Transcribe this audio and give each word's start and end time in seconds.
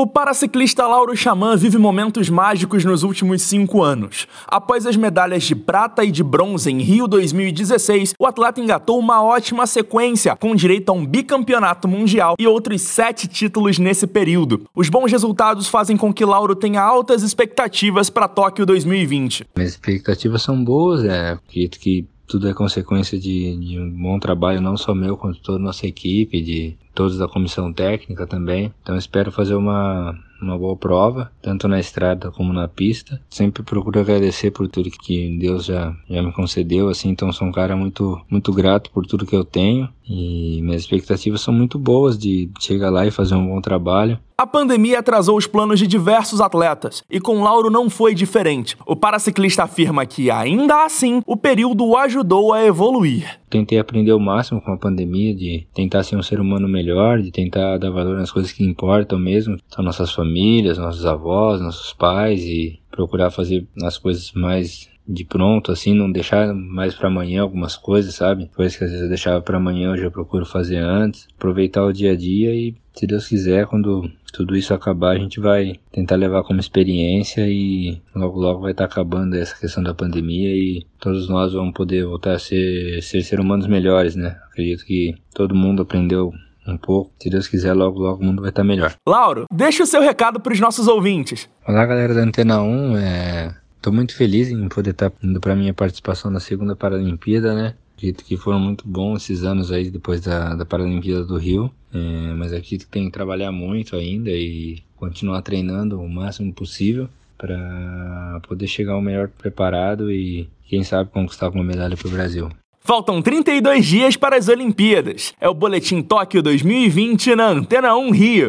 O 0.00 0.06
paraciclista 0.06 0.86
Lauro 0.86 1.14
Xamã 1.14 1.54
vive 1.58 1.76
momentos 1.76 2.30
mágicos 2.30 2.86
nos 2.86 3.02
últimos 3.02 3.42
cinco 3.42 3.82
anos. 3.82 4.26
Após 4.46 4.86
as 4.86 4.96
medalhas 4.96 5.42
de 5.42 5.54
prata 5.54 6.02
e 6.02 6.10
de 6.10 6.22
bronze 6.22 6.70
em 6.70 6.80
Rio 6.80 7.06
2016, 7.06 8.14
o 8.18 8.24
atleta 8.24 8.62
engatou 8.62 8.98
uma 8.98 9.22
ótima 9.22 9.66
sequência, 9.66 10.34
com 10.36 10.54
direito 10.54 10.88
a 10.88 10.94
um 10.94 11.04
bicampeonato 11.04 11.86
mundial 11.86 12.34
e 12.38 12.46
outros 12.46 12.80
sete 12.80 13.28
títulos 13.28 13.78
nesse 13.78 14.06
período. 14.06 14.66
Os 14.74 14.88
bons 14.88 15.12
resultados 15.12 15.68
fazem 15.68 15.98
com 15.98 16.14
que 16.14 16.24
Lauro 16.24 16.56
tenha 16.56 16.80
altas 16.80 17.22
expectativas 17.22 18.08
para 18.08 18.26
Tóquio 18.26 18.64
2020. 18.64 19.48
Minhas 19.54 19.72
expectativas 19.72 20.40
são 20.40 20.64
boas, 20.64 21.04
é, 21.04 21.32
acredito 21.32 21.78
que 21.78 22.06
tudo 22.30 22.48
é 22.48 22.54
consequência 22.54 23.18
de, 23.18 23.56
de, 23.56 23.78
um 23.78 23.90
bom 23.90 24.16
trabalho, 24.20 24.60
não 24.62 24.76
só 24.76 24.94
meu, 24.94 25.16
quanto 25.16 25.40
toda 25.40 25.58
a 25.58 25.62
nossa 25.62 25.84
equipe, 25.84 26.40
de 26.40 26.76
todos 27.00 27.16
da 27.16 27.26
comissão 27.26 27.72
técnica 27.72 28.26
também. 28.26 28.70
Então 28.82 28.94
espero 28.94 29.32
fazer 29.32 29.54
uma, 29.54 30.14
uma 30.42 30.58
boa 30.58 30.76
prova, 30.76 31.32
tanto 31.40 31.66
na 31.66 31.80
estrada 31.80 32.30
como 32.30 32.52
na 32.52 32.68
pista. 32.68 33.18
Sempre 33.30 33.62
procuro 33.62 33.98
agradecer 33.98 34.50
por 34.50 34.68
tudo 34.68 34.90
que 34.90 35.38
Deus 35.38 35.64
já, 35.64 35.96
já 36.10 36.22
me 36.22 36.30
concedeu, 36.30 36.90
assim, 36.90 37.08
então 37.08 37.32
sou 37.32 37.48
um 37.48 37.52
cara 37.52 37.74
muito, 37.74 38.20
muito 38.28 38.52
grato 38.52 38.90
por 38.90 39.06
tudo 39.06 39.24
que 39.24 39.34
eu 39.34 39.44
tenho 39.44 39.88
e 40.10 40.60
minhas 40.60 40.82
expectativas 40.82 41.40
são 41.40 41.54
muito 41.54 41.78
boas 41.78 42.18
de 42.18 42.50
chegar 42.58 42.90
lá 42.90 43.06
e 43.06 43.12
fazer 43.12 43.36
um 43.36 43.46
bom 43.46 43.60
trabalho. 43.60 44.18
A 44.36 44.46
pandemia 44.46 44.98
atrasou 44.98 45.36
os 45.36 45.46
planos 45.46 45.78
de 45.78 45.86
diversos 45.86 46.40
atletas, 46.40 47.04
e 47.10 47.20
com 47.20 47.42
Lauro 47.42 47.70
não 47.70 47.90
foi 47.90 48.14
diferente. 48.14 48.76
O 48.86 48.96
paraciclista 48.96 49.64
afirma 49.64 50.06
que, 50.06 50.30
ainda 50.30 50.84
assim, 50.84 51.22
o 51.26 51.36
período 51.36 51.84
o 51.84 51.96
ajudou 51.96 52.54
a 52.54 52.64
evoluir. 52.64 53.38
Tentei 53.50 53.78
aprender 53.78 54.12
o 54.12 54.18
máximo 54.18 54.60
com 54.60 54.72
a 54.72 54.78
pandemia, 54.78 55.34
de 55.34 55.66
tentar 55.74 56.02
ser 56.02 56.16
um 56.16 56.22
ser 56.22 56.40
humano 56.40 56.66
melhor, 56.66 56.89
de 57.22 57.30
tentar 57.30 57.78
dar 57.78 57.90
valor 57.90 58.16
nas 58.16 58.30
coisas 58.30 58.52
que 58.52 58.64
importam 58.64 59.18
mesmo. 59.18 59.58
São 59.68 59.84
nossas 59.84 60.12
famílias, 60.12 60.78
nossos 60.78 61.06
avós, 61.06 61.60
nossos 61.60 61.92
pais, 61.92 62.42
e 62.42 62.80
procurar 62.90 63.30
fazer 63.30 63.66
as 63.82 63.98
coisas 63.98 64.32
mais 64.32 64.90
de 65.10 65.24
pronto, 65.24 65.72
assim, 65.72 65.92
não 65.92 66.10
deixar 66.10 66.54
mais 66.54 66.94
para 66.94 67.08
amanhã 67.08 67.42
algumas 67.42 67.76
coisas, 67.76 68.14
sabe? 68.14 68.48
Coisas 68.54 68.76
que 68.76 68.84
às 68.84 68.90
vezes 68.90 69.02
eu 69.02 69.08
deixava 69.08 69.42
para 69.42 69.56
amanhã, 69.56 69.90
hoje 69.90 70.04
eu 70.04 70.10
procuro 70.10 70.46
fazer 70.46 70.78
antes. 70.78 71.26
Aproveitar 71.36 71.84
o 71.84 71.92
dia 71.92 72.12
a 72.12 72.16
dia 72.16 72.54
e, 72.54 72.76
se 72.94 73.06
Deus 73.06 73.26
quiser, 73.26 73.66
quando 73.66 74.08
tudo 74.32 74.56
isso 74.56 74.72
acabar, 74.72 75.16
a 75.16 75.18
gente 75.18 75.40
vai 75.40 75.74
tentar 75.90 76.14
levar 76.16 76.44
como 76.44 76.60
experiência 76.60 77.46
e 77.48 78.00
logo 78.14 78.38
logo 78.38 78.60
vai 78.60 78.70
estar 78.70 78.86
tá 78.86 78.92
acabando 78.92 79.34
essa 79.34 79.58
questão 79.58 79.82
da 79.82 79.94
pandemia 79.94 80.54
e 80.54 80.86
todos 81.00 81.28
nós 81.28 81.52
vamos 81.52 81.74
poder 81.74 82.04
voltar 82.04 82.34
a 82.34 82.38
ser, 82.38 83.02
ser 83.02 83.22
ser 83.22 83.40
humanos 83.40 83.66
melhores, 83.66 84.14
né? 84.14 84.38
Acredito 84.48 84.84
que 84.84 85.16
todo 85.34 85.54
mundo 85.54 85.82
aprendeu 85.82 86.32
um 86.66 86.76
pouco. 86.76 87.10
Se 87.18 87.30
Deus 87.30 87.48
quiser, 87.48 87.72
logo, 87.72 87.98
logo 87.98 88.22
o 88.22 88.24
mundo 88.24 88.40
vai 88.40 88.50
estar 88.50 88.62
tá 88.62 88.68
melhor. 88.68 88.94
Lauro, 89.06 89.46
deixa 89.52 89.82
o 89.82 89.86
seu 89.86 90.00
recado 90.00 90.40
para 90.40 90.52
os 90.52 90.60
nossos 90.60 90.86
ouvintes. 90.86 91.48
Olá, 91.66 91.84
galera 91.86 92.14
da 92.14 92.22
Antena 92.22 92.62
1. 92.62 92.96
É... 92.96 93.54
Tô 93.80 93.90
muito 93.90 94.14
feliz 94.14 94.50
em 94.50 94.68
poder 94.68 94.90
estar 94.90 95.10
tá 95.10 95.16
indo 95.22 95.40
para 95.40 95.56
minha 95.56 95.72
participação 95.72 96.30
na 96.30 96.40
segunda 96.40 96.76
Paralimpíada, 96.76 97.54
né? 97.54 97.74
Acredito 97.96 98.24
que 98.24 98.36
foram 98.36 98.58
muito 98.58 98.86
bons 98.86 99.22
esses 99.22 99.44
anos 99.44 99.72
aí 99.72 99.90
depois 99.90 100.20
da, 100.20 100.54
da 100.54 100.64
Paralimpíada 100.64 101.24
do 101.24 101.36
Rio, 101.36 101.70
é, 101.92 102.34
mas 102.34 102.52
acredito 102.52 102.86
que 102.86 102.90
tem 102.90 103.06
que 103.06 103.10
trabalhar 103.10 103.52
muito 103.52 103.96
ainda 103.96 104.30
e 104.30 104.82
continuar 104.96 105.42
treinando 105.42 106.00
o 106.00 106.08
máximo 106.08 106.52
possível 106.52 107.08
para 107.36 108.40
poder 108.46 108.66
chegar 108.66 108.96
o 108.96 109.02
melhor 109.02 109.28
preparado 109.28 110.10
e 110.10 110.48
quem 110.66 110.84
sabe 110.84 111.10
conquistar 111.10 111.46
alguma 111.46 111.64
medalha 111.64 111.96
para 111.96 112.08
o 112.08 112.10
Brasil. 112.10 112.50
Faltam 112.82 113.20
32 113.20 113.84
dias 113.86 114.16
para 114.16 114.36
as 114.36 114.48
Olimpíadas. 114.48 115.34
É 115.38 115.46
o 115.48 115.54
Boletim 115.54 116.00
Tóquio 116.00 116.42
2020 116.42 117.36
na 117.36 117.48
Antena 117.48 117.94
1 117.94 118.10
Rio. 118.10 118.48